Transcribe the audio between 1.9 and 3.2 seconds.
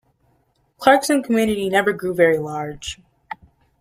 grew very large.